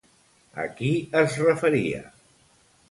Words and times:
A 0.63 0.65
qui 0.79 0.89
es 1.21 1.39
referia? 1.49 2.05